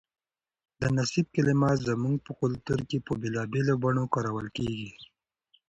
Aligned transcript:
د 0.81 0.83
نصیب 0.97 1.25
کلمه 1.35 1.71
زموږ 1.87 2.15
په 2.25 2.31
کلتور 2.41 2.79
کې 2.89 2.97
په 3.07 3.13
بېلابېلو 3.21 3.73
بڼو 3.83 4.03
کارول 4.13 4.47
کېږي. 4.57 4.91